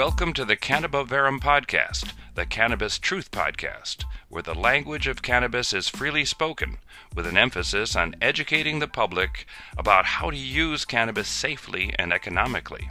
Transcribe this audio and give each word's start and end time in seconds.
Welcome 0.00 0.32
to 0.32 0.46
the 0.46 0.56
Cannabiverum 0.56 1.40
Podcast, 1.40 2.14
the 2.34 2.46
Cannabis 2.46 2.98
Truth 2.98 3.30
Podcast, 3.30 4.04
where 4.30 4.42
the 4.42 4.54
language 4.54 5.06
of 5.06 5.20
cannabis 5.20 5.74
is 5.74 5.90
freely 5.90 6.24
spoken, 6.24 6.78
with 7.14 7.26
an 7.26 7.36
emphasis 7.36 7.94
on 7.94 8.16
educating 8.18 8.78
the 8.78 8.88
public 8.88 9.44
about 9.76 10.06
how 10.06 10.30
to 10.30 10.36
use 10.38 10.86
cannabis 10.86 11.28
safely 11.28 11.92
and 11.98 12.14
economically. 12.14 12.88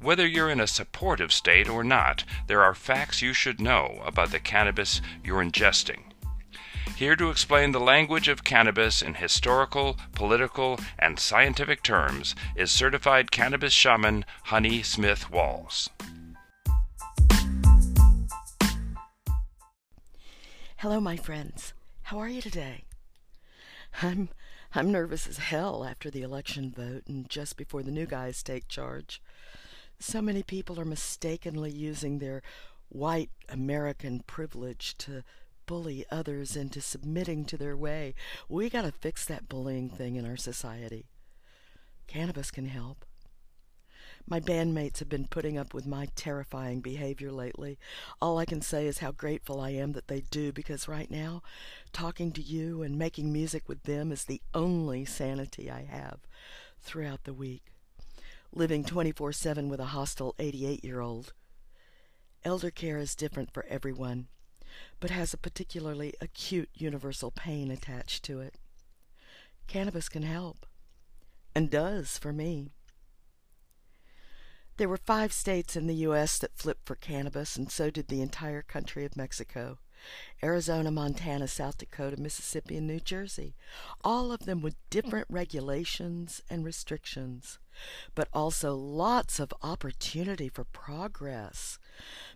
Whether 0.00 0.26
you're 0.26 0.50
in 0.50 0.58
a 0.58 0.66
supportive 0.66 1.32
state 1.32 1.68
or 1.68 1.84
not, 1.84 2.24
there 2.48 2.64
are 2.64 2.74
facts 2.74 3.22
you 3.22 3.32
should 3.32 3.60
know 3.60 4.02
about 4.04 4.32
the 4.32 4.40
cannabis 4.40 5.00
you're 5.22 5.44
ingesting. 5.44 6.00
Here 6.96 7.14
to 7.14 7.30
explain 7.30 7.70
the 7.70 7.78
language 7.78 8.26
of 8.26 8.42
cannabis 8.42 9.00
in 9.00 9.14
historical, 9.14 9.96
political, 10.12 10.80
and 10.98 11.20
scientific 11.20 11.84
terms 11.84 12.34
is 12.56 12.72
certified 12.72 13.30
cannabis 13.30 13.72
shaman 13.72 14.24
Honey 14.46 14.82
Smith 14.82 15.30
Walls. 15.30 15.88
Hello, 20.82 21.00
my 21.00 21.16
friends. 21.16 21.74
How 22.02 22.18
are 22.20 22.28
you 22.28 22.40
today? 22.40 22.84
I'm 24.00 24.28
I'm 24.72 24.92
nervous 24.92 25.26
as 25.26 25.38
hell 25.38 25.84
after 25.84 26.08
the 26.08 26.22
election 26.22 26.70
vote 26.70 27.02
and 27.08 27.28
just 27.28 27.56
before 27.56 27.82
the 27.82 27.90
new 27.90 28.06
guys 28.06 28.44
take 28.44 28.68
charge. 28.68 29.20
So 29.98 30.22
many 30.22 30.44
people 30.44 30.78
are 30.78 30.84
mistakenly 30.84 31.72
using 31.72 32.20
their 32.20 32.42
white 32.90 33.30
American 33.48 34.20
privilege 34.20 34.96
to 34.98 35.24
bully 35.66 36.04
others 36.12 36.54
into 36.54 36.80
submitting 36.80 37.44
to 37.46 37.56
their 37.56 37.76
way. 37.76 38.14
We 38.48 38.70
got 38.70 38.82
to 38.82 38.92
fix 38.92 39.24
that 39.24 39.48
bullying 39.48 39.88
thing 39.88 40.14
in 40.14 40.24
our 40.24 40.36
society. 40.36 41.06
Cannabis 42.06 42.52
can 42.52 42.66
help. 42.66 43.04
My 44.30 44.40
bandmates 44.40 44.98
have 44.98 45.08
been 45.08 45.26
putting 45.26 45.56
up 45.56 45.72
with 45.72 45.86
my 45.86 46.08
terrifying 46.14 46.80
behavior 46.82 47.32
lately. 47.32 47.78
All 48.20 48.36
I 48.36 48.44
can 48.44 48.60
say 48.60 48.86
is 48.86 48.98
how 48.98 49.10
grateful 49.10 49.58
I 49.58 49.70
am 49.70 49.92
that 49.92 50.08
they 50.08 50.20
do 50.20 50.52
because 50.52 50.86
right 50.86 51.10
now, 51.10 51.42
talking 51.94 52.32
to 52.32 52.42
you 52.42 52.82
and 52.82 52.98
making 52.98 53.32
music 53.32 53.66
with 53.66 53.84
them 53.84 54.12
is 54.12 54.24
the 54.24 54.42
only 54.52 55.06
sanity 55.06 55.70
I 55.70 55.84
have 55.84 56.18
throughout 56.78 57.24
the 57.24 57.32
week. 57.32 57.72
Living 58.52 58.84
24 58.84 59.32
7 59.32 59.70
with 59.70 59.80
a 59.80 59.86
hostile 59.96 60.34
88 60.38 60.84
year 60.84 61.00
old. 61.00 61.32
Elder 62.44 62.70
care 62.70 62.98
is 62.98 63.14
different 63.14 63.50
for 63.54 63.64
everyone, 63.66 64.28
but 65.00 65.08
has 65.08 65.32
a 65.32 65.38
particularly 65.38 66.12
acute 66.20 66.68
universal 66.74 67.30
pain 67.30 67.70
attached 67.70 68.24
to 68.24 68.40
it. 68.40 68.56
Cannabis 69.68 70.10
can 70.10 70.22
help, 70.22 70.66
and 71.54 71.70
does 71.70 72.18
for 72.18 72.34
me. 72.34 72.72
There 74.78 74.88
were 74.88 74.96
five 74.96 75.32
states 75.32 75.74
in 75.74 75.88
the 75.88 75.94
U.S. 76.06 76.38
that 76.38 76.56
flipped 76.56 76.86
for 76.86 76.94
cannabis, 76.94 77.56
and 77.56 77.68
so 77.68 77.90
did 77.90 78.06
the 78.06 78.22
entire 78.22 78.62
country 78.62 79.04
of 79.04 79.16
Mexico 79.16 79.78
Arizona, 80.40 80.92
Montana, 80.92 81.48
South 81.48 81.78
Dakota, 81.78 82.16
Mississippi, 82.16 82.76
and 82.76 82.86
New 82.86 83.00
Jersey. 83.00 83.56
All 84.04 84.30
of 84.30 84.46
them 84.46 84.62
with 84.62 84.76
different 84.88 85.26
regulations 85.28 86.40
and 86.48 86.64
restrictions, 86.64 87.58
but 88.14 88.28
also 88.32 88.76
lots 88.76 89.40
of 89.40 89.52
opportunity 89.60 90.48
for 90.48 90.62
progress. 90.62 91.80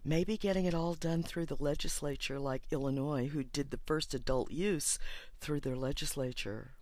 Maybe 0.05 0.37
getting 0.37 0.65
it 0.65 0.75
all 0.75 0.95
done 0.95 1.23
through 1.23 1.47
the 1.47 1.62
legislature, 1.62 2.41
like 2.41 2.65
Illinois, 2.73 3.29
who 3.29 3.45
did 3.45 3.71
the 3.71 3.81
first 3.87 4.15
adult 4.15 4.51
use 4.51 4.99
through 5.41 5.61
their 5.61 5.77
legislature. 5.77 6.73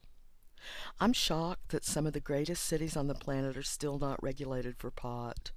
I'm 1.00 1.12
shocked 1.12 1.70
that 1.70 1.84
some 1.84 2.06
of 2.06 2.12
the 2.12 2.20
greatest 2.20 2.64
cities 2.64 2.96
on 2.96 3.06
the 3.06 3.14
planet 3.14 3.56
are 3.56 3.62
still 3.62 3.98
not 3.98 4.22
regulated 4.22 4.76
for 4.76 4.90
pot. 4.90 5.52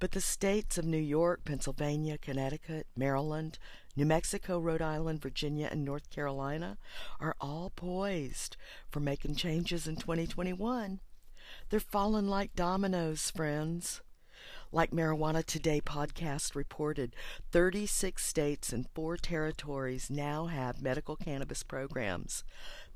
But 0.00 0.12
the 0.12 0.20
states 0.20 0.76
of 0.76 0.84
New 0.84 0.98
York, 0.98 1.44
Pennsylvania, 1.44 2.18
Connecticut, 2.18 2.86
Maryland, 2.96 3.58
New 3.96 4.06
Mexico, 4.06 4.58
Rhode 4.58 4.82
Island, 4.82 5.22
Virginia, 5.22 5.68
and 5.70 5.84
North 5.84 6.10
Carolina 6.10 6.78
are 7.20 7.36
all 7.40 7.70
poised 7.74 8.56
for 8.90 9.00
making 9.00 9.36
changes 9.36 9.86
in 9.86 9.96
2021. 9.96 11.00
They're 11.70 11.80
falling 11.80 12.26
like 12.26 12.54
dominoes, 12.54 13.30
friends. 13.30 14.02
Like 14.72 14.90
Marijuana 14.90 15.44
Today 15.44 15.80
podcast 15.80 16.56
reported, 16.56 17.14
36 17.52 18.24
states 18.26 18.72
and 18.72 18.88
four 18.92 19.16
territories 19.16 20.10
now 20.10 20.46
have 20.46 20.82
medical 20.82 21.14
cannabis 21.14 21.62
programs. 21.62 22.42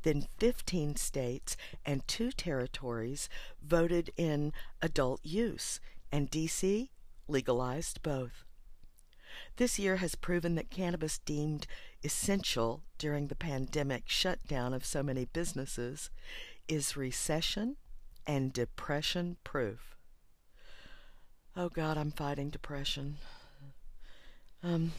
Then 0.02 0.28
15 0.38 0.96
states 0.96 1.56
and 1.84 2.06
two 2.06 2.30
territories 2.32 3.28
voted 3.62 4.10
in 4.16 4.52
adult 4.80 5.20
use, 5.24 5.80
and 6.12 6.30
D.C. 6.30 6.90
legalized 7.26 8.02
both. 8.02 8.44
This 9.56 9.78
year 9.78 9.96
has 9.96 10.14
proven 10.14 10.54
that 10.54 10.70
cannabis 10.70 11.18
deemed 11.18 11.66
essential 12.04 12.82
during 12.96 13.26
the 13.26 13.34
pandemic 13.34 14.04
shutdown 14.06 14.72
of 14.72 14.86
so 14.86 15.02
many 15.02 15.24
businesses 15.24 16.10
is 16.68 16.96
recession 16.96 17.76
and 18.26 18.52
depression 18.52 19.36
proof. 19.42 19.96
Oh 21.56 21.68
God, 21.68 21.96
I'm 21.98 22.12
fighting 22.12 22.50
depression. 22.50 23.16
Um, 24.62 24.92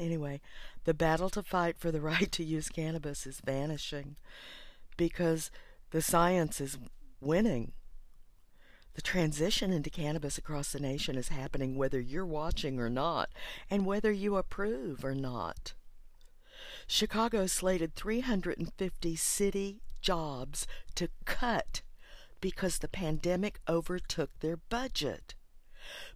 anyway, 0.00 0.40
the 0.84 0.94
battle 0.94 1.30
to 1.30 1.42
fight 1.42 1.78
for 1.78 1.90
the 1.90 2.00
right 2.12 2.32
to 2.32 2.44
use 2.44 2.68
cannabis 2.68 3.26
is 3.26 3.40
vanishing 3.44 4.16
because 4.96 5.50
the 5.90 6.02
science 6.02 6.60
is 6.60 6.78
winning. 7.20 7.72
The 8.94 9.02
transition 9.02 9.72
into 9.72 9.90
cannabis 9.90 10.36
across 10.36 10.72
the 10.72 10.80
nation 10.80 11.16
is 11.16 11.28
happening 11.28 11.76
whether 11.76 12.00
you're 12.00 12.26
watching 12.26 12.80
or 12.80 12.90
not, 12.90 13.30
and 13.70 13.86
whether 13.86 14.10
you 14.10 14.36
approve 14.36 15.04
or 15.04 15.14
not. 15.14 15.74
Chicago 16.86 17.46
slated 17.46 17.94
350 17.94 19.16
city 19.16 19.80
jobs 20.00 20.66
to 20.96 21.08
cut 21.24 21.82
because 22.40 22.78
the 22.78 22.88
pandemic 22.88 23.60
overtook 23.68 24.30
their 24.40 24.56
budget. 24.56 25.34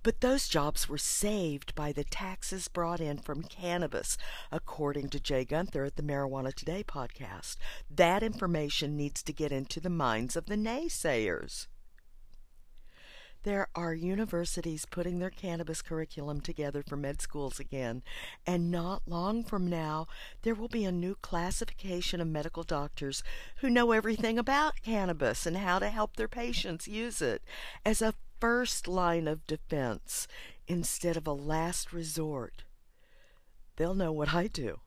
But 0.02 0.20
those 0.20 0.48
jobs 0.48 0.88
were 0.88 0.98
saved 0.98 1.74
by 1.74 1.92
the 1.92 2.04
taxes 2.04 2.68
brought 2.68 3.00
in 3.00 3.18
from 3.18 3.42
cannabis, 3.42 4.16
according 4.52 5.08
to 5.10 5.20
Jay 5.20 5.44
Gunther 5.44 5.84
at 5.84 5.96
the 5.96 6.02
Marijuana 6.02 6.52
Today 6.52 6.84
podcast. 6.84 7.56
That 7.90 8.22
information 8.22 8.96
needs 8.96 9.22
to 9.22 9.32
get 9.32 9.52
into 9.52 9.80
the 9.80 9.90
minds 9.90 10.36
of 10.36 10.46
the 10.46 10.56
naysayers. 10.56 11.66
There 13.44 13.68
are 13.74 13.92
universities 13.92 14.86
putting 14.86 15.18
their 15.18 15.28
cannabis 15.28 15.82
curriculum 15.82 16.40
together 16.40 16.82
for 16.82 16.96
med 16.96 17.20
schools 17.20 17.60
again, 17.60 18.02
and 18.46 18.70
not 18.70 19.02
long 19.06 19.44
from 19.44 19.68
now 19.68 20.06
there 20.40 20.54
will 20.54 20.68
be 20.68 20.86
a 20.86 20.92
new 20.92 21.14
classification 21.16 22.22
of 22.22 22.26
medical 22.26 22.62
doctors 22.62 23.22
who 23.56 23.68
know 23.68 23.92
everything 23.92 24.38
about 24.38 24.80
cannabis 24.82 25.44
and 25.44 25.58
how 25.58 25.78
to 25.78 25.90
help 25.90 26.16
their 26.16 26.26
patients 26.26 26.88
use 26.88 27.20
it 27.20 27.42
as 27.84 28.00
a 28.00 28.14
first 28.44 28.86
line 28.86 29.26
of 29.26 29.46
defense 29.46 30.28
instead 30.68 31.16
of 31.16 31.26
a 31.26 31.32
last 31.32 31.94
resort. 31.94 32.64
They'll 33.76 33.94
know 33.94 34.12
what 34.12 34.34
I 34.34 34.48
do. 34.48 34.80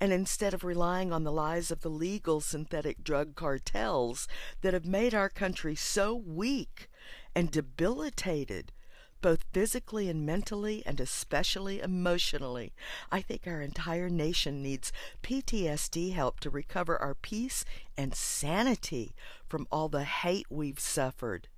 And 0.00 0.14
instead 0.14 0.54
of 0.54 0.64
relying 0.64 1.12
on 1.12 1.24
the 1.24 1.30
lies 1.30 1.70
of 1.70 1.82
the 1.82 1.90
legal 1.90 2.40
synthetic 2.40 3.04
drug 3.04 3.34
cartels 3.34 4.26
that 4.62 4.72
have 4.72 4.86
made 4.86 5.14
our 5.14 5.28
country 5.28 5.74
so 5.74 6.14
weak 6.14 6.88
and 7.34 7.50
debilitated, 7.50 8.72
both 9.20 9.44
physically 9.52 10.08
and 10.08 10.24
mentally, 10.24 10.82
and 10.86 11.00
especially 11.00 11.80
emotionally. 11.80 12.72
I 13.12 13.20
think 13.20 13.42
our 13.46 13.60
entire 13.60 14.08
nation 14.08 14.62
needs 14.62 14.90
PTSD 15.22 16.14
help 16.14 16.40
to 16.40 16.48
recover 16.48 16.96
our 16.96 17.14
peace 17.14 17.66
and 17.94 18.14
sanity 18.14 19.14
from 19.46 19.66
all 19.70 19.90
the 19.90 20.04
hate 20.04 20.46
we've 20.48 20.80
suffered. 20.80 21.48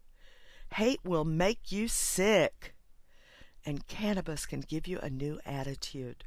Hate 0.74 1.00
will 1.04 1.24
make 1.24 1.72
you 1.72 1.88
sick, 1.88 2.74
and 3.66 3.86
cannabis 3.86 4.46
can 4.46 4.60
give 4.60 4.86
you 4.86 4.98
a 5.00 5.10
new 5.10 5.40
attitude. 5.44 6.24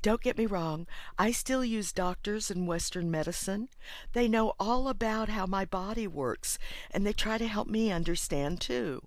Don't 0.00 0.22
get 0.22 0.36
me 0.36 0.46
wrong, 0.46 0.88
I 1.16 1.30
still 1.30 1.64
use 1.64 1.92
doctors 1.92 2.50
and 2.50 2.66
Western 2.66 3.10
medicine. 3.10 3.68
They 4.12 4.26
know 4.26 4.54
all 4.58 4.88
about 4.88 5.28
how 5.28 5.46
my 5.46 5.64
body 5.64 6.08
works, 6.08 6.58
and 6.90 7.06
they 7.06 7.12
try 7.12 7.38
to 7.38 7.46
help 7.46 7.68
me 7.68 7.92
understand 7.92 8.60
too. 8.60 9.02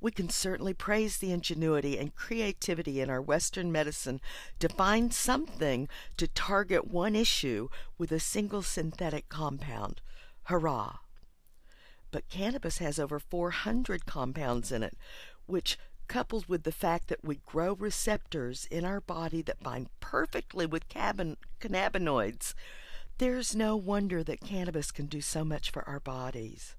We 0.00 0.10
can 0.10 0.28
certainly 0.28 0.74
praise 0.74 1.16
the 1.16 1.32
ingenuity 1.32 1.96
and 1.96 2.14
creativity 2.14 3.00
in 3.00 3.08
our 3.08 3.22
Western 3.22 3.72
medicine 3.72 4.20
to 4.58 4.68
find 4.68 5.14
something 5.14 5.88
to 6.16 6.26
target 6.26 6.88
one 6.88 7.14
issue 7.14 7.68
with 7.96 8.12
a 8.12 8.20
single 8.20 8.62
synthetic 8.62 9.28
compound. 9.28 10.02
Hurrah! 10.44 10.98
But 12.10 12.28
cannabis 12.28 12.78
has 12.78 12.98
over 12.98 13.18
400 13.18 14.06
compounds 14.06 14.72
in 14.72 14.82
it, 14.82 14.96
which 15.46 15.78
coupled 16.06 16.46
with 16.46 16.62
the 16.62 16.72
fact 16.72 17.08
that 17.08 17.22
we 17.24 17.40
grow 17.44 17.74
receptors 17.74 18.66
in 18.70 18.84
our 18.84 19.00
body 19.00 19.42
that 19.42 19.62
bind 19.62 19.88
perfectly 20.00 20.64
with 20.64 20.88
cannabinoids, 20.88 22.54
there's 23.18 23.54
no 23.54 23.76
wonder 23.76 24.22
that 24.24 24.40
cannabis 24.40 24.90
can 24.90 25.06
do 25.06 25.20
so 25.20 25.44
much 25.44 25.70
for 25.70 25.86
our 25.88 26.00
bodies 26.00 26.76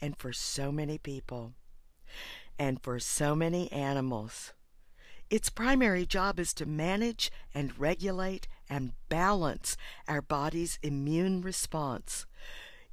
and 0.00 0.16
for 0.18 0.32
so 0.32 0.70
many 0.70 0.98
people. 0.98 1.54
and 2.58 2.82
for 2.82 2.98
so 2.98 3.34
many 3.34 3.72
animals. 3.72 4.52
Its 5.30 5.48
primary 5.48 6.04
job 6.04 6.38
is 6.38 6.52
to 6.52 6.66
manage 6.66 7.30
and 7.54 7.78
regulate 7.78 8.46
and 8.68 8.92
balance 9.08 9.76
our 10.06 10.20
body's 10.20 10.78
immune 10.82 11.40
response. 11.40 12.26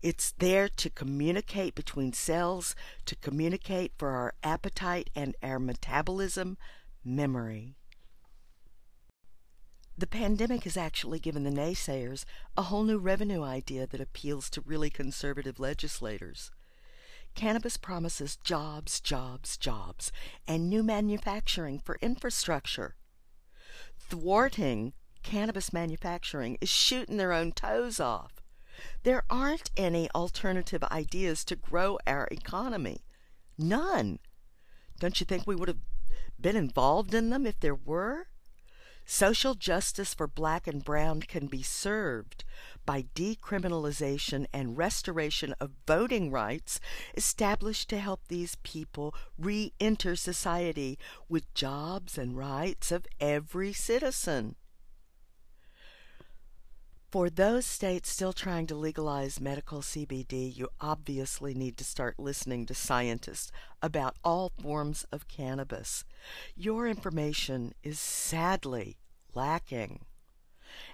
It's 0.01 0.31
there 0.31 0.69
to 0.69 0.89
communicate 0.89 1.73
between 1.73 2.13
cells, 2.13 2.75
to 3.05 3.15
communicate 3.15 3.93
for 3.97 4.09
our 4.09 4.33
appetite 4.43 5.09
and 5.15 5.35
our 5.41 5.59
metabolism, 5.59 6.57
memory. 7.03 7.75
The 9.97 10.05
pandemic 10.05 10.65
has 10.65 10.77
actually 10.77 11.19
given 11.19 11.43
the 11.43 11.49
naysayers 11.49 12.23
a 12.55 12.63
whole 12.63 12.83
new 12.83 12.99
revenue 12.99 13.41
idea 13.41 13.87
that 13.87 13.99
appeals 13.99 14.47
to 14.51 14.61
really 14.61 14.91
conservative 14.91 15.59
legislators. 15.59 16.51
Cannabis 17.33 17.77
promises 17.77 18.37
jobs, 18.43 18.99
jobs, 18.99 19.57
jobs, 19.57 20.11
and 20.47 20.69
new 20.69 20.83
manufacturing 20.83 21.79
for 21.79 21.97
infrastructure. 22.01 22.95
Thwarting 23.97 24.93
cannabis 25.23 25.73
manufacturing 25.73 26.59
is 26.61 26.69
shooting 26.69 27.17
their 27.17 27.33
own 27.33 27.51
toes 27.51 27.99
off. 27.99 28.36
There 29.03 29.23
aren't 29.29 29.71
any 29.77 30.09
alternative 30.11 30.83
ideas 30.85 31.43
to 31.45 31.55
grow 31.55 31.97
our 32.05 32.27
economy. 32.31 33.03
None. 33.57 34.19
Don't 34.99 35.19
you 35.19 35.25
think 35.25 35.45
we 35.45 35.55
would 35.55 35.67
have 35.67 35.81
been 36.39 36.55
involved 36.55 37.13
in 37.13 37.29
them 37.29 37.45
if 37.45 37.59
there 37.59 37.75
were? 37.75 38.27
Social 39.09 39.55
justice 39.55 40.13
for 40.13 40.27
black 40.27 40.67
and 40.67 40.83
brown 40.83 41.21
can 41.21 41.47
be 41.47 41.63
served 41.63 42.43
by 42.85 43.05
decriminalization 43.15 44.47
and 44.51 44.77
restoration 44.77 45.55
of 45.61 45.71
voting 45.87 46.29
rights 46.29 46.81
established 47.15 47.89
to 47.89 47.99
help 47.99 48.27
these 48.27 48.55
people 48.63 49.15
re 49.37 49.71
enter 49.79 50.17
society 50.17 50.99
with 51.29 51.53
jobs 51.53 52.17
and 52.17 52.37
rights 52.37 52.91
of 52.91 53.07
every 53.21 53.71
citizen. 53.71 54.57
For 57.09 57.29
those 57.29 57.65
states 57.65 58.09
still 58.09 58.33
trying 58.33 58.67
to 58.67 58.75
legalize 58.75 59.39
medical 59.39 59.79
CBD, 59.79 60.53
you 60.53 60.67
obviously 60.81 61.53
need 61.53 61.77
to 61.77 61.85
start 61.85 62.19
listening 62.19 62.65
to 62.65 62.73
scientists 62.73 63.49
about 63.81 64.17
all 64.25 64.51
forms 64.61 65.05
of 65.09 65.29
cannabis. 65.29 66.03
Your 66.53 66.85
information 66.85 67.73
is 67.81 67.97
sadly 67.97 68.97
lacking. 69.33 70.01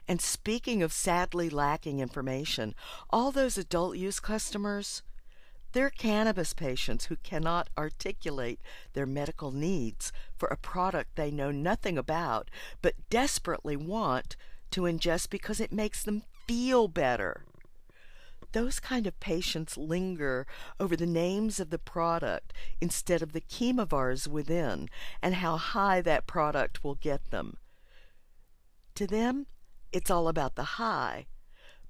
And 0.07 0.21
speaking 0.21 0.83
of 0.83 0.93
sadly 0.93 1.49
lacking 1.49 1.99
information, 1.99 2.75
all 3.09 3.31
those 3.31 3.57
adult 3.57 3.97
use 3.97 4.19
customers, 4.19 5.01
they're 5.71 5.89
cannabis 5.89 6.53
patients 6.53 7.05
who 7.05 7.15
cannot 7.15 7.71
articulate 7.75 8.59
their 8.93 9.07
medical 9.07 9.51
needs 9.51 10.13
for 10.37 10.47
a 10.49 10.57
product 10.57 11.15
they 11.15 11.31
know 11.31 11.49
nothing 11.49 11.97
about 11.97 12.51
but 12.83 12.93
desperately 13.09 13.75
want 13.75 14.35
to 14.73 14.81
ingest 14.81 15.29
because 15.29 15.59
it 15.59 15.71
makes 15.71 16.03
them 16.03 16.23
feel 16.47 16.87
better. 16.87 17.45
Those 18.53 18.79
kind 18.79 19.05
of 19.05 19.19
patients 19.19 19.77
linger 19.77 20.47
over 20.79 20.95
the 20.95 21.05
names 21.05 21.59
of 21.59 21.69
the 21.69 21.79
product 21.79 22.53
instead 22.81 23.21
of 23.21 23.33
the 23.33 23.41
chemovars 23.41 24.27
within 24.27 24.89
and 25.21 25.35
how 25.35 25.57
high 25.57 26.01
that 26.01 26.27
product 26.27 26.83
will 26.83 26.95
get 26.95 27.31
them. 27.31 27.57
To 28.95 29.07
them, 29.07 29.45
it's 29.91 30.09
all 30.09 30.27
about 30.27 30.55
the 30.55 30.63
high. 30.63 31.27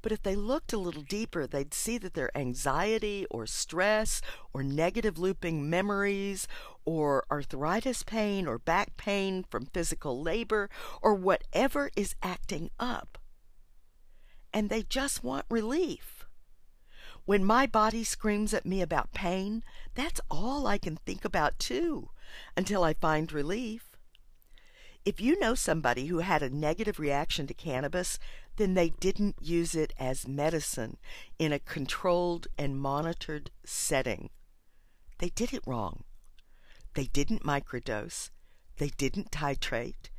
But 0.04 0.12
if 0.12 0.22
they 0.22 0.36
looked 0.36 0.74
a 0.74 0.78
little 0.78 1.02
deeper, 1.02 1.48
they'd 1.48 1.74
see 1.74 1.98
that 1.98 2.14
their 2.14 2.38
anxiety 2.38 3.26
or 3.32 3.48
stress 3.48 4.22
or 4.54 4.62
negative 4.62 5.18
looping 5.18 5.70
memories 5.70 6.46
or 6.84 7.24
arthritis 7.32 8.04
pain 8.04 8.46
or 8.46 8.60
back 8.60 8.98
pain 8.98 9.46
from 9.50 9.68
physical 9.68 10.22
labor 10.22 10.70
or 11.02 11.16
whatever 11.16 11.90
is 11.96 12.16
acting 12.22 12.70
up. 12.78 13.18
And 14.54 14.70
they 14.70 14.84
just 14.84 15.24
want 15.24 15.46
relief. 15.50 16.26
When 17.24 17.46
my 17.46 17.66
body 17.66 18.04
screams 18.04 18.54
at 18.54 18.66
me 18.66 18.82
about 18.82 19.14
pain, 19.14 19.64
that's 19.96 20.20
all 20.30 20.68
I 20.68 20.78
can 20.78 20.98
think 20.98 21.24
about 21.24 21.58
too, 21.58 22.10
until 22.58 22.84
I 22.84 22.94
find 22.94 23.32
relief. 23.32 23.93
If 25.06 25.20
you 25.20 25.38
know 25.38 25.54
somebody 25.54 26.06
who 26.06 26.20
had 26.20 26.42
a 26.42 26.50
negative 26.50 26.98
reaction 26.98 27.46
to 27.48 27.54
cannabis, 27.54 28.20
then 28.56 28.74
they 28.74 28.90
didn't 28.90 29.36
use 29.42 29.76
it 29.76 29.92
as 30.00 30.30
medicine 30.30 30.96
in 31.38 31.52
a 31.52 31.60
controlled 31.60 32.48
and 32.58 32.80
monitored 32.80 33.52
setting. 33.66 34.30
They 35.18 35.28
did 35.28 35.54
it 35.54 35.68
wrong. 35.68 36.06
They 36.94 37.06
didn't 37.06 37.44
microdose. 37.44 38.30
They 38.78 38.90
didn't 38.90 39.30
titrate. 39.30 40.10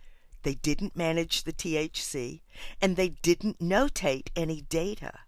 They 0.42 0.54
didn't 0.54 0.94
manage 0.94 1.44
the 1.44 1.54
THC. 1.54 2.42
And 2.82 2.96
they 2.96 3.08
didn't 3.08 3.60
notate 3.60 4.28
any 4.36 4.60
data. 4.60 5.20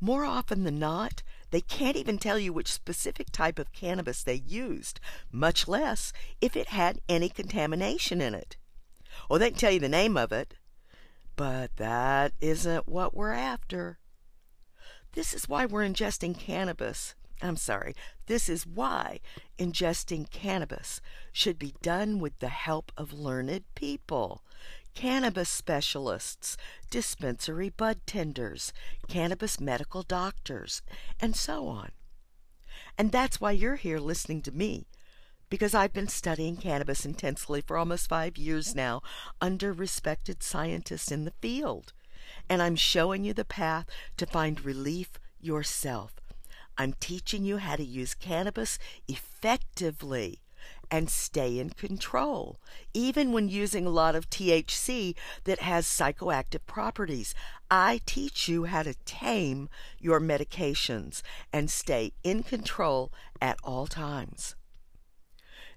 More 0.00 0.24
often 0.24 0.64
than 0.64 0.78
not, 0.78 1.22
they 1.50 1.60
can't 1.60 1.96
even 1.96 2.16
tell 2.16 2.38
you 2.38 2.54
which 2.54 2.72
specific 2.72 3.30
type 3.30 3.58
of 3.58 3.72
cannabis 3.72 4.22
they 4.22 4.42
used, 4.46 4.98
much 5.30 5.68
less 5.68 6.14
if 6.40 6.56
it 6.56 6.68
had 6.68 7.02
any 7.06 7.28
contamination 7.28 8.22
in 8.22 8.34
it. 8.34 8.56
Or 9.28 9.38
they 9.38 9.50
can 9.50 9.58
tell 9.58 9.72
you 9.72 9.80
the 9.80 9.88
name 9.88 10.16
of 10.16 10.32
it, 10.32 10.54
but 11.36 11.76
that 11.76 12.32
isn't 12.40 12.88
what 12.88 13.14
we're 13.14 13.32
after. 13.32 13.98
This 15.12 15.34
is 15.34 15.48
why 15.48 15.66
we're 15.66 15.86
ingesting 15.86 16.38
cannabis. 16.38 17.14
I'm 17.42 17.56
sorry, 17.56 17.94
this 18.26 18.48
is 18.48 18.66
why 18.66 19.20
ingesting 19.58 20.30
cannabis 20.30 21.00
should 21.32 21.58
be 21.58 21.74
done 21.82 22.20
with 22.20 22.38
the 22.38 22.48
help 22.48 22.92
of 22.96 23.12
learned 23.12 23.64
people. 23.74 24.44
Cannabis 24.94 25.48
specialists, 25.48 26.56
dispensary 26.90 27.70
bud 27.70 28.00
tenders, 28.06 28.72
cannabis 29.08 29.58
medical 29.58 30.02
doctors, 30.02 30.82
and 31.18 31.34
so 31.34 31.66
on. 31.66 31.90
And 32.96 33.10
that's 33.10 33.40
why 33.40 33.52
you're 33.52 33.76
here 33.76 33.98
listening 33.98 34.42
to 34.42 34.52
me 34.52 34.86
because 35.52 35.74
I've 35.74 35.92
been 35.92 36.08
studying 36.08 36.56
cannabis 36.56 37.04
intensely 37.04 37.60
for 37.60 37.76
almost 37.76 38.08
five 38.08 38.38
years 38.38 38.74
now 38.74 39.02
under 39.38 39.70
respected 39.70 40.42
scientists 40.42 41.12
in 41.12 41.26
the 41.26 41.34
field. 41.42 41.92
And 42.48 42.62
I'm 42.62 42.74
showing 42.74 43.22
you 43.22 43.34
the 43.34 43.44
path 43.44 43.84
to 44.16 44.24
find 44.24 44.64
relief 44.64 45.10
yourself. 45.42 46.14
I'm 46.78 46.94
teaching 46.94 47.44
you 47.44 47.58
how 47.58 47.76
to 47.76 47.84
use 47.84 48.14
cannabis 48.14 48.78
effectively 49.06 50.40
and 50.90 51.10
stay 51.10 51.58
in 51.58 51.68
control, 51.68 52.58
even 52.94 53.30
when 53.30 53.50
using 53.50 53.84
a 53.84 53.90
lot 53.90 54.14
of 54.14 54.30
THC 54.30 55.14
that 55.44 55.60
has 55.60 55.84
psychoactive 55.84 56.64
properties. 56.66 57.34
I 57.70 58.00
teach 58.06 58.48
you 58.48 58.64
how 58.64 58.84
to 58.84 58.94
tame 59.04 59.68
your 59.98 60.18
medications 60.18 61.20
and 61.52 61.70
stay 61.70 62.14
in 62.24 62.42
control 62.42 63.12
at 63.38 63.58
all 63.62 63.86
times. 63.86 64.54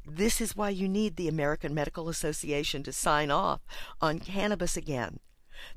This 0.08 0.40
is 0.40 0.56
why 0.56 0.70
you 0.70 0.88
need 0.88 1.16
the 1.16 1.28
American 1.28 1.74
Medical 1.74 2.10
Association 2.10 2.84
to 2.84 2.94
sign 2.94 3.32
off 3.32 3.62
on 4.00 4.20
cannabis 4.20 4.78
again. 4.78 5.20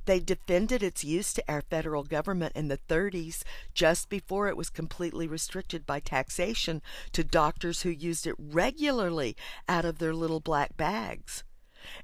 They 0.05 0.21
defended 0.21 0.83
its 0.83 1.05
use 1.05 1.33
to 1.35 1.45
our 1.49 1.63
federal 1.63 2.03
government 2.03 2.53
in 2.55 2.69
the 2.69 2.81
30s, 2.89 3.43
just 3.73 4.09
before 4.09 4.49
it 4.49 4.57
was 4.57 4.71
completely 4.71 5.27
restricted 5.27 5.87
by 5.87 6.01
taxation 6.01 6.83
to 7.13 7.25
doctors 7.25 7.83
who 7.83 7.91
used 7.91 8.27
it 8.27 8.35
regularly 8.39 9.37
out 9.69 9.85
of 9.85 9.99
their 9.99 10.15
little 10.15 10.41
black 10.41 10.77
bags. 10.77 11.45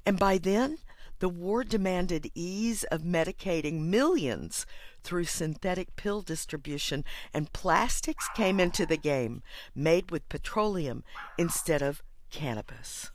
And 0.05 0.17
by 0.17 0.37
then, 0.37 0.79
the 1.19 1.29
war 1.29 1.63
demanded 1.63 2.31
ease 2.33 2.83
of 2.85 3.01
medicating 3.01 3.81
millions 3.81 4.65
through 5.03 5.25
synthetic 5.25 5.95
pill 5.95 6.21
distribution, 6.21 7.05
and 7.33 7.53
plastics 7.53 8.27
came 8.35 8.59
into 8.59 8.85
the 8.85 8.97
game, 8.97 9.43
made 9.75 10.11
with 10.11 10.27
petroleum 10.27 11.03
instead 11.37 11.81
of 11.81 12.01
cannabis. 12.35 13.11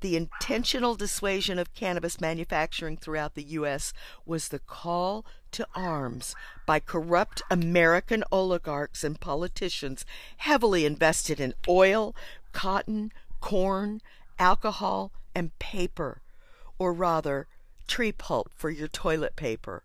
The 0.00 0.16
intentional 0.16 0.96
dissuasion 0.96 1.60
of 1.60 1.72
cannabis 1.74 2.20
manufacturing 2.20 2.96
throughout 2.96 3.36
the 3.36 3.44
U.S. 3.58 3.92
was 4.26 4.48
the 4.48 4.58
call 4.58 5.24
to 5.52 5.66
arms 5.76 6.34
by 6.66 6.80
corrupt 6.80 7.40
American 7.52 8.24
oligarchs 8.32 9.04
and 9.04 9.20
politicians 9.20 10.04
heavily 10.38 10.84
invested 10.84 11.38
in 11.38 11.54
oil, 11.68 12.16
cotton, 12.52 13.12
corn, 13.40 14.02
alcohol, 14.40 15.12
and 15.32 15.56
paper, 15.60 16.20
or 16.80 16.92
rather, 16.92 17.46
tree 17.86 18.10
pulp 18.10 18.50
for 18.56 18.70
your 18.70 18.88
toilet 18.88 19.36
paper. 19.36 19.84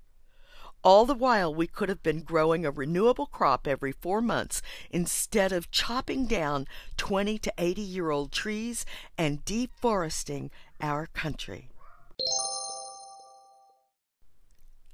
All 0.81 1.05
the 1.05 1.13
while, 1.13 1.53
we 1.53 1.67
could 1.67 1.89
have 1.89 2.01
been 2.01 2.21
growing 2.21 2.65
a 2.65 2.71
renewable 2.71 3.25
crop 3.25 3.67
every 3.67 3.91
four 3.91 4.21
months 4.21 4.61
instead 4.89 5.51
of 5.51 5.71
chopping 5.71 6.25
down 6.25 6.67
20 6.95 7.37
to 7.39 7.53
80 7.57 7.81
year 7.81 8.11
old 8.11 8.31
trees 8.31 8.85
and 9.17 9.43
deforesting 9.43 10.51
our 10.79 11.07
country. 11.07 11.69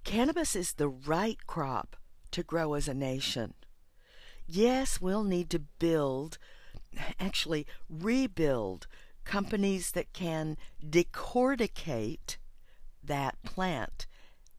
Cannabis 0.04 0.56
is 0.56 0.74
the 0.74 0.88
right 0.88 1.38
crop 1.46 1.96
to 2.32 2.42
grow 2.42 2.74
as 2.74 2.88
a 2.88 2.94
nation. 2.94 3.54
Yes, 4.48 5.00
we'll 5.00 5.24
need 5.24 5.50
to 5.51 5.60
build 5.60 6.38
actually 7.20 7.68
rebuild 7.89 8.88
companies 9.24 9.92
that 9.92 10.13
can 10.13 10.58
decorticate 10.88 12.38
that 13.04 13.42
plant, 13.44 14.08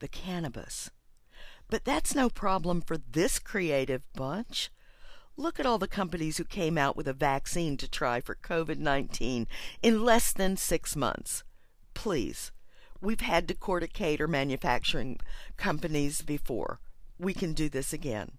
the 0.00 0.09
cannabis. 0.09 0.90
But 1.68 1.85
that's 1.85 2.14
no 2.14 2.28
problem 2.28 2.80
for 2.80 2.96
this 2.96 3.38
creative 3.38 4.02
bunch. 4.14 4.70
Look 5.37 5.61
at 5.61 5.66
all 5.66 5.78
the 5.78 5.88
companies 5.88 6.38
who 6.38 6.44
came 6.44 6.78
out 6.78 6.96
with 6.96 7.08
a 7.08 7.12
vaccine 7.12 7.76
to 7.78 7.88
try 7.88 8.20
for 8.20 8.35
COVID 8.37 8.78
19 8.78 9.46
in 9.82 10.04
less 10.04 10.32
than 10.32 10.56
six 10.56 10.96
months. 10.96 11.44
Please, 11.92 12.52
we've 13.00 13.20
had 13.20 13.46
to 13.49 13.54
court 13.54 13.82
a 13.82 13.88
cater 13.88 14.28
manufacturing 14.28 15.18
companies 15.56 16.23
before. 16.23 16.80
We 17.18 17.35
can 17.35 17.52
do 17.52 17.68
this 17.68 17.92
again. 17.92 18.38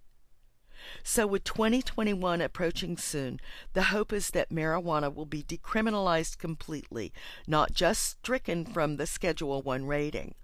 So, 1.02 1.26
with 1.26 1.44
2021 1.44 2.40
approaching 2.40 2.96
soon, 2.96 3.40
the 3.72 3.84
hope 3.84 4.12
is 4.12 4.30
that 4.30 4.50
marijuana 4.50 5.12
will 5.12 5.26
be 5.26 5.42
decriminalized 5.42 6.38
completely, 6.38 7.12
not 7.46 7.72
just 7.72 8.02
stricken 8.02 8.64
from 8.64 8.96
the 8.96 9.06
Schedule 9.06 9.60
1 9.62 9.86
rating, 9.86 10.34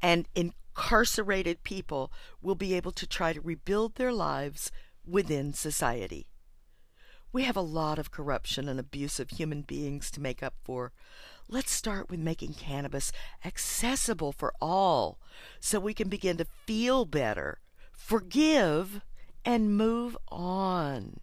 and 0.00 0.28
incarcerated 0.74 1.62
people 1.62 2.12
will 2.40 2.54
be 2.54 2.74
able 2.74 2.92
to 2.92 3.06
try 3.06 3.32
to 3.32 3.40
rebuild 3.40 3.94
their 3.94 4.12
lives 4.12 4.70
within 5.06 5.52
society. 5.52 6.26
We 7.32 7.44
have 7.44 7.56
a 7.56 7.62
lot 7.62 7.98
of 7.98 8.10
corruption 8.10 8.68
and 8.68 8.78
abuse 8.78 9.18
of 9.18 9.30
human 9.30 9.62
beings 9.62 10.10
to 10.12 10.20
make 10.20 10.42
up 10.42 10.54
for. 10.64 10.92
Let's 11.48 11.72
start 11.72 12.10
with 12.10 12.20
making 12.20 12.54
cannabis 12.54 13.10
accessible 13.44 14.32
for 14.32 14.52
all 14.60 15.18
so 15.60 15.80
we 15.80 15.94
can 15.94 16.08
begin 16.08 16.36
to 16.38 16.46
feel 16.66 17.04
better, 17.04 17.58
forgive, 17.92 19.00
and 19.44 19.76
move 19.76 20.16
on. 20.28 21.20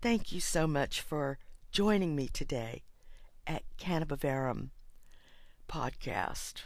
Thank 0.00 0.32
you 0.32 0.40
so 0.40 0.66
much 0.66 1.00
for 1.00 1.38
joining 1.70 2.16
me 2.16 2.28
today 2.28 2.82
at 3.46 3.62
Cannabiverum 3.78 4.70
podcast. 5.68 6.62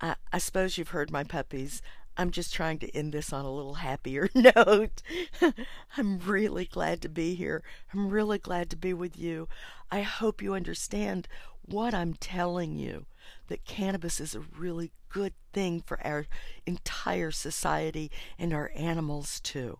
I, 0.00 0.16
I 0.32 0.38
suppose 0.38 0.78
you've 0.78 0.90
heard 0.90 1.10
my 1.10 1.24
puppies. 1.24 1.82
I'm 2.16 2.30
just 2.32 2.52
trying 2.52 2.78
to 2.80 2.90
end 2.96 3.12
this 3.12 3.32
on 3.32 3.44
a 3.44 3.52
little 3.52 3.74
happier 3.74 4.28
note. 4.34 5.02
I'm 5.96 6.18
really 6.18 6.64
glad 6.64 7.00
to 7.02 7.08
be 7.08 7.34
here. 7.34 7.62
I'm 7.92 8.10
really 8.10 8.38
glad 8.38 8.70
to 8.70 8.76
be 8.76 8.92
with 8.92 9.16
you. 9.16 9.48
I 9.90 10.02
hope 10.02 10.42
you 10.42 10.54
understand 10.54 11.28
what 11.62 11.94
I'm 11.94 12.14
telling 12.14 12.76
you 12.76 13.06
that 13.48 13.64
cannabis 13.64 14.20
is 14.20 14.34
a 14.34 14.40
really 14.40 14.90
good 15.08 15.34
thing 15.52 15.80
for 15.80 16.04
our 16.06 16.26
entire 16.66 17.30
society 17.30 18.10
and 18.38 18.52
our 18.52 18.70
animals 18.74 19.40
too. 19.40 19.78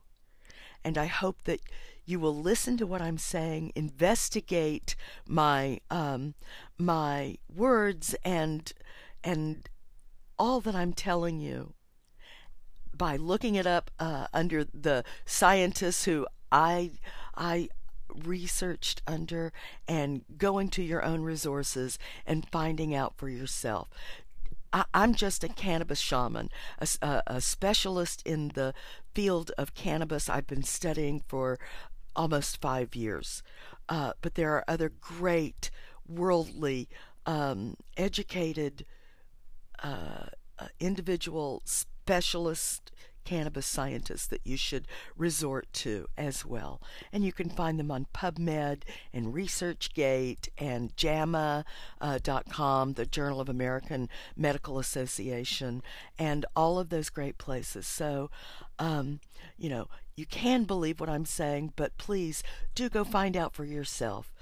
And 0.84 0.96
I 0.96 1.06
hope 1.06 1.42
that 1.44 1.60
you 2.04 2.18
will 2.18 2.34
listen 2.34 2.76
to 2.78 2.87
what 2.87 3.02
I'm 3.02 3.18
saying, 3.18 3.72
investigate 3.75 4.96
my 5.26 5.80
um, 5.90 6.34
my 6.78 7.37
words 7.54 8.14
and 8.25 8.72
and 9.22 9.68
all 10.38 10.61
that 10.61 10.75
I'm 10.75 10.92
telling 10.92 11.40
you 11.40 11.75
by 12.97 13.16
looking 13.16 13.54
it 13.54 13.66
up 13.66 13.90
uh, 13.99 14.26
under 14.33 14.64
the 14.64 15.04
scientists 15.25 16.04
who 16.04 16.26
I 16.50 16.92
I 17.37 17.68
researched 18.25 19.02
under 19.07 19.52
and 19.87 20.25
going 20.37 20.71
to 20.71 20.83
your 20.83 21.04
own 21.04 21.23
resources 21.23 21.99
and 22.26 22.49
finding 22.50 22.95
out 22.95 23.14
for 23.16 23.28
yourself. 23.28 23.88
I, 24.73 24.85
am 24.95 25.14
just 25.14 25.45
a 25.45 25.49
cannabis 25.49 25.99
shaman, 25.99 26.50
a, 26.78 27.23
a, 27.26 27.40
specialist 27.40 28.23
in 28.26 28.52
the 28.54 28.75
field 29.14 29.50
of 29.57 29.75
cannabis. 29.75 30.28
I've 30.28 30.47
been 30.47 30.62
studying 30.62 31.23
for 31.26 31.59
almost 32.14 32.61
five 32.61 32.95
years. 32.95 33.42
Uh, 33.88 34.12
but 34.21 34.35
there 34.35 34.52
are 34.52 34.64
other 34.68 34.90
great, 35.00 35.71
worldly, 36.07 36.88
um, 37.25 37.76
educated 37.97 38.85
uh, 39.82 40.26
uh, 40.58 40.68
individual 40.80 41.62
specialist 41.64 42.90
cannabis 43.28 43.66
scientists 43.66 44.26
that 44.26 44.40
you 44.42 44.56
should 44.56 44.87
resort 45.14 45.70
to 45.70 46.06
as 46.16 46.47
well. 46.47 46.80
And 47.12 47.26
you 47.26 47.32
can 47.32 47.50
find 47.50 47.78
them 47.78 47.90
on 47.90 48.06
PubMed 48.14 48.85
and 49.12 49.35
ResearchGate 49.35 50.49
and 50.56 50.97
JAMA.com, 50.97 51.64
uh, 52.00 52.92
the 52.94 53.04
Journal 53.04 53.40
of 53.40 53.50
American 53.50 54.08
Medical 54.35 54.78
Association, 54.78 55.82
and 56.18 56.47
all 56.56 56.78
of 56.78 56.88
those 56.88 57.11
great 57.11 57.37
places. 57.37 57.87
So, 57.87 58.30
um, 58.78 59.20
you 59.58 59.68
know, 59.68 59.88
you 60.16 60.25
can 60.25 60.64
believe 60.64 60.99
what 60.99 61.11
I'm 61.11 61.26
saying, 61.26 61.75
but 61.76 61.99
please 61.99 62.42
do 62.75 62.88
go 62.88 63.04
find 63.04 63.37
out 63.37 63.52
for 63.52 63.66
yourself. 63.66 64.32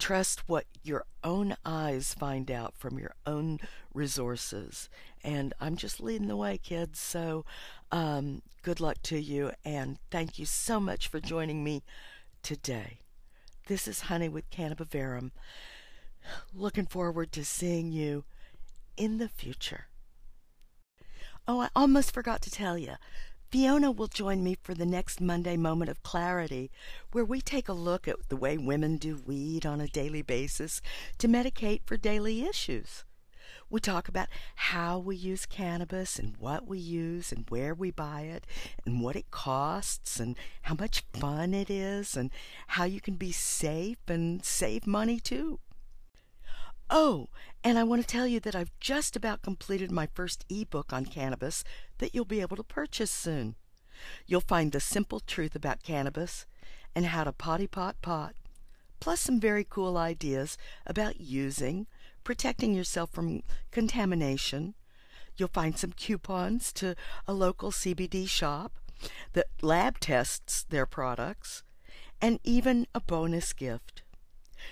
Trust 0.00 0.48
what 0.48 0.64
your 0.82 1.04
own 1.22 1.54
eyes 1.64 2.14
find 2.14 2.50
out 2.50 2.74
from 2.74 2.98
your 2.98 3.14
own 3.26 3.58
resources. 3.92 4.88
And 5.22 5.52
I'm 5.60 5.76
just 5.76 6.00
leading 6.00 6.26
the 6.26 6.36
way, 6.36 6.58
kids. 6.58 6.98
So 6.98 7.44
um, 7.92 8.40
good 8.62 8.80
luck 8.80 8.96
to 9.04 9.20
you. 9.20 9.52
And 9.62 9.98
thank 10.10 10.38
you 10.38 10.46
so 10.46 10.80
much 10.80 11.06
for 11.06 11.20
joining 11.20 11.62
me 11.62 11.84
today. 12.42 13.00
This 13.66 13.86
is 13.86 14.00
Honey 14.00 14.30
with 14.30 14.50
Cannabiverum. 14.50 15.32
Looking 16.54 16.86
forward 16.86 17.30
to 17.32 17.44
seeing 17.44 17.92
you 17.92 18.24
in 18.96 19.18
the 19.18 19.28
future. 19.28 19.86
Oh, 21.46 21.60
I 21.60 21.68
almost 21.76 22.14
forgot 22.14 22.40
to 22.42 22.50
tell 22.50 22.78
you. 22.78 22.94
Fiona 23.50 23.90
will 23.90 24.06
join 24.06 24.44
me 24.44 24.56
for 24.62 24.74
the 24.74 24.86
next 24.86 25.20
Monday 25.20 25.56
Moment 25.56 25.90
of 25.90 26.04
Clarity, 26.04 26.70
where 27.10 27.24
we 27.24 27.40
take 27.40 27.68
a 27.68 27.72
look 27.72 28.06
at 28.06 28.28
the 28.28 28.36
way 28.36 28.56
women 28.56 28.96
do 28.96 29.20
weed 29.26 29.66
on 29.66 29.80
a 29.80 29.88
daily 29.88 30.22
basis 30.22 30.80
to 31.18 31.26
medicate 31.26 31.80
for 31.84 31.96
daily 31.96 32.44
issues. 32.44 33.04
We 33.68 33.80
talk 33.80 34.06
about 34.06 34.28
how 34.54 35.00
we 35.00 35.16
use 35.16 35.46
cannabis 35.46 36.16
and 36.16 36.36
what 36.36 36.68
we 36.68 36.78
use 36.78 37.32
and 37.32 37.44
where 37.48 37.74
we 37.74 37.90
buy 37.90 38.20
it 38.20 38.46
and 38.86 39.02
what 39.02 39.16
it 39.16 39.32
costs 39.32 40.20
and 40.20 40.36
how 40.62 40.76
much 40.76 41.02
fun 41.12 41.52
it 41.52 41.70
is 41.70 42.16
and 42.16 42.30
how 42.68 42.84
you 42.84 43.00
can 43.00 43.14
be 43.14 43.32
safe 43.32 43.98
and 44.06 44.44
save 44.44 44.86
money 44.86 45.18
too. 45.18 45.58
Oh, 46.92 47.28
and 47.62 47.78
I 47.78 47.84
want 47.84 48.02
to 48.02 48.06
tell 48.06 48.26
you 48.26 48.40
that 48.40 48.56
I've 48.56 48.72
just 48.80 49.14
about 49.14 49.42
completed 49.42 49.92
my 49.92 50.08
first 50.12 50.44
ebook 50.50 50.92
on 50.92 51.06
cannabis 51.06 51.62
that 51.98 52.16
you'll 52.16 52.24
be 52.24 52.40
able 52.40 52.56
to 52.56 52.64
purchase 52.64 53.12
soon. 53.12 53.54
You'll 54.26 54.40
find 54.40 54.72
the 54.72 54.80
simple 54.80 55.20
truth 55.20 55.54
about 55.54 55.84
cannabis 55.84 56.46
and 56.92 57.06
how 57.06 57.22
to 57.22 57.32
potty 57.32 57.68
pot 57.68 58.02
pot, 58.02 58.34
plus 58.98 59.20
some 59.20 59.38
very 59.38 59.64
cool 59.68 59.96
ideas 59.96 60.58
about 60.84 61.20
using, 61.20 61.86
protecting 62.24 62.74
yourself 62.74 63.10
from 63.12 63.44
contamination. 63.70 64.74
You'll 65.36 65.48
find 65.48 65.78
some 65.78 65.92
coupons 65.92 66.72
to 66.72 66.96
a 67.28 67.32
local 67.32 67.70
CBD 67.70 68.28
shop 68.28 68.72
that 69.34 69.46
lab 69.62 70.00
tests 70.00 70.64
their 70.64 70.86
products, 70.86 71.62
and 72.20 72.40
even 72.42 72.88
a 72.96 73.00
bonus 73.00 73.52
gift. 73.52 74.02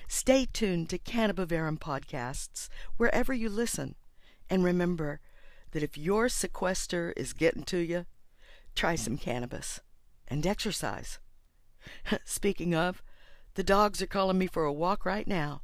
Stay 0.07 0.47
tuned 0.53 0.89
to 0.91 0.99
Cannabiverum 0.99 1.79
podcasts 1.79 2.69
wherever 2.97 3.33
you 3.33 3.49
listen. 3.49 3.95
And 4.51 4.65
remember 4.65 5.21
that 5.73 5.83
if 5.83 5.99
your 5.99 6.29
sequester 6.29 7.13
is 7.17 7.33
getting 7.33 7.65
to 7.65 7.79
you, 7.79 8.07
try 8.75 8.95
some 8.95 9.19
cannabis 9.19 9.81
and 10.27 10.47
exercise. 10.47 11.19
Speaking 12.25 12.75
of, 12.75 13.03
the 13.55 13.63
dogs 13.63 14.01
are 14.01 14.07
calling 14.07 14.39
me 14.39 14.47
for 14.47 14.65
a 14.65 14.73
walk 14.73 15.05
right 15.05 15.27
now. 15.27 15.63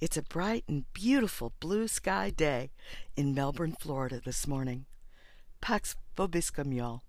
It's 0.00 0.16
a 0.16 0.22
bright 0.22 0.64
and 0.68 0.84
beautiful 0.92 1.52
blue 1.60 1.88
sky 1.88 2.30
day 2.30 2.70
in 3.16 3.34
Melbourne, 3.34 3.76
Florida 3.78 4.20
this 4.24 4.46
morning. 4.46 4.86
Pax 5.60 5.96
vobiscum, 6.16 6.74
y'all. 6.74 7.02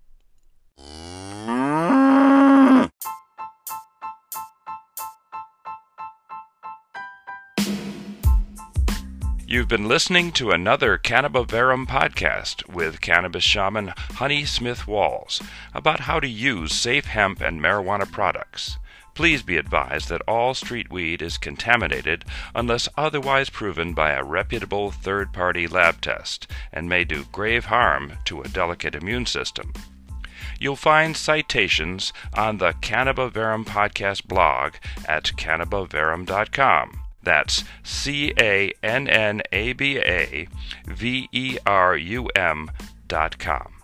You've 9.48 9.68
been 9.68 9.86
listening 9.86 10.32
to 10.32 10.50
another 10.50 10.98
Cannabiverum 10.98 11.86
podcast 11.86 12.68
with 12.68 13.00
cannabis 13.00 13.44
shaman 13.44 13.92
Honey 13.96 14.44
Smith 14.44 14.88
Walls 14.88 15.40
about 15.72 16.00
how 16.00 16.18
to 16.18 16.26
use 16.26 16.72
safe 16.72 17.04
hemp 17.04 17.40
and 17.40 17.60
marijuana 17.60 18.10
products. 18.10 18.76
Please 19.14 19.44
be 19.44 19.56
advised 19.56 20.08
that 20.08 20.22
all 20.26 20.52
street 20.52 20.90
weed 20.90 21.22
is 21.22 21.38
contaminated 21.38 22.24
unless 22.56 22.88
otherwise 22.96 23.48
proven 23.48 23.94
by 23.94 24.10
a 24.10 24.24
reputable 24.24 24.90
third 24.90 25.32
party 25.32 25.68
lab 25.68 26.00
test 26.00 26.50
and 26.72 26.88
may 26.88 27.04
do 27.04 27.24
grave 27.30 27.66
harm 27.66 28.14
to 28.24 28.42
a 28.42 28.48
delicate 28.48 28.96
immune 28.96 29.26
system. 29.26 29.72
You'll 30.58 30.74
find 30.74 31.16
citations 31.16 32.12
on 32.34 32.58
the 32.58 32.72
Cannabiverum 32.72 33.64
podcast 33.64 34.26
blog 34.26 34.74
at 35.06 35.22
cannabiverum.com. 35.36 37.05
That's 37.26 37.64
C 37.82 38.32
A 38.38 38.72
N 38.84 39.08
N 39.08 39.42
A 39.50 39.72
B 39.72 39.98
A 39.98 40.46
V 40.86 41.28
E 41.32 41.58
R 41.66 41.96
U 41.96 42.28
M 42.36 42.70
dot 43.08 43.36
com. 43.40 43.75